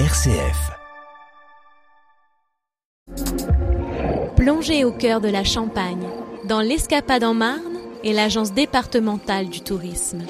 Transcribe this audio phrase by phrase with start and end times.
[0.00, 0.72] RCF.
[4.34, 6.08] Plongez au cœur de la Champagne,
[6.48, 10.24] dans l'Escapade en Marne et l'Agence départementale du tourisme.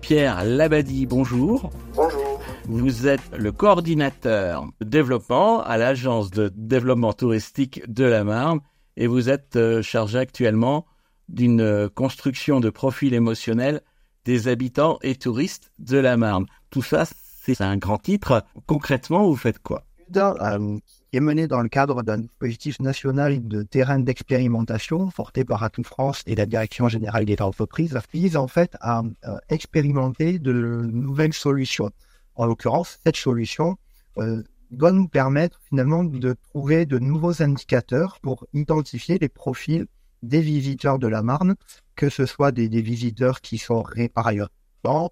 [0.00, 1.70] Pierre Labadie, bonjour.
[1.96, 2.40] Bonjour.
[2.66, 8.60] Vous êtes le coordinateur de développement à l'Agence de développement touristique de la Marne
[8.96, 10.86] et vous êtes euh, chargé actuellement
[11.28, 13.80] d'une euh, construction de profil émotionnel
[14.24, 16.46] des habitants et touristes de la Marne.
[16.70, 18.44] Tout ça, c'est un grand titre.
[18.66, 19.84] Concrètement, vous faites quoi?
[20.16, 20.78] Euh,
[21.10, 25.84] qui est mené dans le cadre d'un dispositif national de terrain d'expérimentation porté par Atout
[25.84, 31.32] France et la Direction générale des entreprises, vise en fait à euh, expérimenter de nouvelles
[31.32, 31.90] solutions.
[32.34, 33.76] En l'occurrence, cette solution
[34.18, 39.86] euh, doit nous permettre finalement de trouver de nouveaux indicateurs pour identifier les profils
[40.28, 41.54] des visiteurs de la Marne,
[41.96, 44.50] que ce soit des, visiteurs qui sont par ailleurs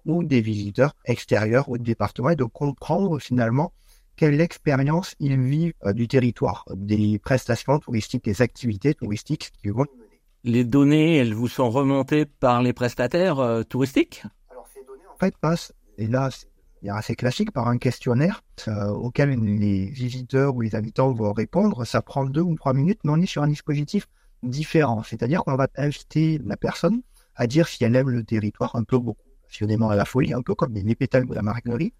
[0.05, 3.73] ou des visiteurs extérieurs au département et de comprendre finalement
[4.15, 9.85] quelle expérience ils vivent euh, du territoire, des prestations touristiques, des activités touristiques qu'ils vont
[9.97, 10.21] mener.
[10.43, 14.23] Les données, elles vous sont remontées par les prestataires euh, touristiques?
[14.51, 18.89] Alors ces données en fait passent, et là c'est assez classique, par un questionnaire euh,
[18.89, 21.85] auquel les visiteurs ou les habitants vont répondre.
[21.85, 24.07] Ça prend deux ou trois minutes, mais on est sur un dispositif
[24.43, 25.03] différent.
[25.03, 27.01] C'est-à-dire qu'on va inviter la personne
[27.35, 30.41] à dire si elle aime le territoire, un peu beaucoup passionnément à la folie, un
[30.41, 31.93] peu comme les pétales de la marinerie,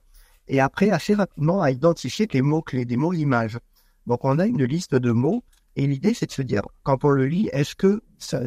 [0.48, 3.60] et après assez rapidement à identifier les mots-clés, des mots-images.
[4.08, 5.44] Donc on a une liste de mots,
[5.76, 8.42] et l'idée c'est de se dire, quand on le lit, est-ce que ça,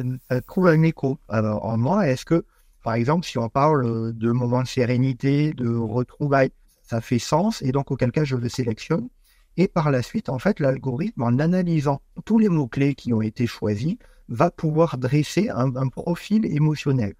[0.45, 1.19] trouve un écho?
[1.29, 2.45] En moi Est-ce que,
[2.83, 6.51] par exemple, si on parle de moments de sérénité, de retrouvailles,
[6.83, 9.09] ça fait sens, et donc auquel cas je le sélectionne.
[9.57, 13.47] Et par la suite, en fait, l'algorithme, en analysant tous les mots-clés qui ont été
[13.47, 13.97] choisis,
[14.29, 17.15] va pouvoir dresser un, profil émotionnel.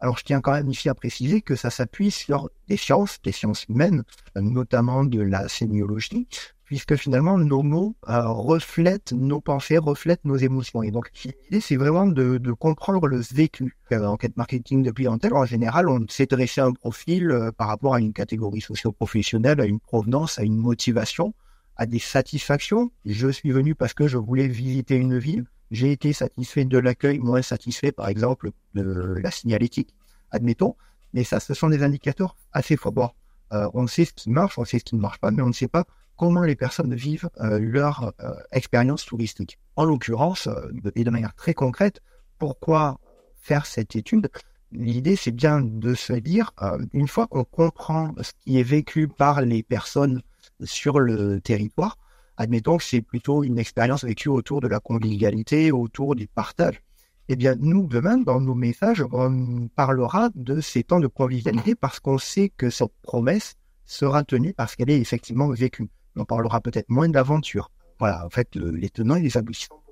[0.00, 3.32] Alors, je tiens quand même ici à préciser que ça s'appuie sur des sciences, des
[3.32, 4.04] sciences humaines,
[4.36, 6.26] notamment de la sémiologie,
[6.64, 10.82] puisque finalement, nos mots euh, reflètent nos pensées, reflètent nos émotions.
[10.82, 13.76] Et donc, l'idée, c'est vraiment de, comprendre le vécu.
[13.92, 17.68] Euh, en quête marketing de clientèle, en général, on sait dresser un profil euh, par
[17.68, 21.34] rapport à une catégorie socio-professionnelle, à une provenance, à une motivation
[21.76, 22.90] à des satisfactions.
[23.04, 25.46] Je suis venu parce que je voulais visiter une ville.
[25.70, 29.94] J'ai été satisfait de l'accueil, moins satisfait, par exemple, de la signalétique,
[30.30, 30.76] admettons.
[31.14, 33.14] Mais ça, ce sont des indicateurs assez forts.
[33.52, 35.48] Euh, on sait ce qui marche, on sait ce qui ne marche pas, mais on
[35.48, 35.84] ne sait pas
[36.16, 39.58] comment les personnes vivent euh, leur euh, expérience touristique.
[39.76, 40.48] En l'occurrence,
[40.94, 42.00] et de manière très concrète,
[42.38, 42.98] pourquoi
[43.40, 44.30] faire cette étude?
[44.72, 46.52] L'idée, c'est bien de se dire,
[46.92, 50.22] une fois qu'on comprend ce qui est vécu par les personnes
[50.64, 51.98] sur le territoire.
[52.36, 56.80] Admettons que c'est plutôt une expérience vécue autour de la convivialité, autour du partage.
[57.28, 62.00] Eh bien, nous, demain, dans nos messages, on parlera de ces temps de convivialité parce
[62.00, 65.88] qu'on sait que cette promesse sera tenue parce qu'elle est effectivement vécue.
[66.16, 67.70] On parlera peut-être moins d'aventure.
[67.98, 69.82] Voilà, en fait, les tenants et les aboutissants.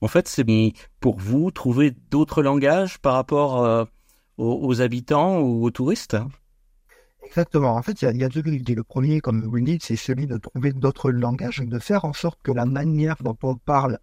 [0.00, 0.44] En fait, c'est
[1.00, 3.84] pour vous trouver d'autres langages par rapport euh,
[4.36, 6.16] aux, habitants ou aux touristes?
[7.36, 7.74] Exactement.
[7.74, 8.76] En fait, il y, a deux idées.
[8.76, 12.12] Le premier, comme vous le dites, c'est celui de trouver d'autres langages, de faire en
[12.12, 13.98] sorte que la manière dont on parle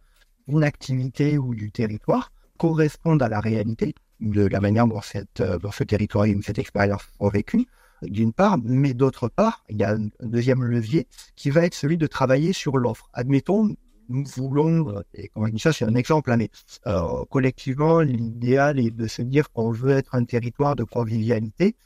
[0.49, 5.57] d'une activité ou du territoire corresponde à la réalité de la manière dont, cette, euh,
[5.71, 7.67] ce territoire ou cette expérience ont vécu,
[8.01, 11.97] d'une part, mais d'autre part, il y a un deuxième levier qui va être celui
[11.97, 13.09] de travailler sur l'offre.
[13.13, 13.73] Admettons,
[14.09, 16.49] nous voulons, et quand on dit ça, c'est un exemple, hein, mais
[16.85, 21.77] euh, collectivement, l'idéal est de se dire qu'on veut être un territoire de convivialité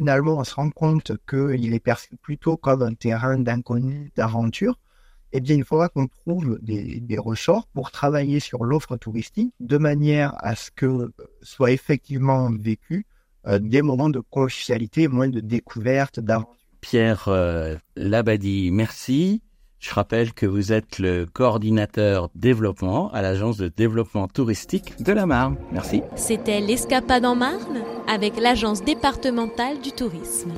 [0.00, 4.78] finalement on se rend compte qu'il est perçu plutôt comme un terrain d'inconnu, d'aventure,
[5.32, 10.32] eh bien, il faudra qu'on trouve des, ressorts pour travailler sur l'offre touristique de manière
[10.38, 11.12] à ce que
[11.42, 13.04] soit effectivement vécu
[13.46, 16.56] euh, des moments de convivialité, moins de découverte, d'aventure.
[16.80, 19.42] Pierre euh, Labadie, merci.
[19.80, 25.24] Je rappelle que vous êtes le coordinateur développement à l'agence de développement touristique de la
[25.24, 25.56] Marne.
[25.72, 26.02] Merci.
[26.16, 30.52] C'était l'escapade en Marne avec l'Agence départementale du tourisme.